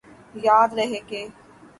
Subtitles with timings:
[0.45, 1.21] یاد رہے کہ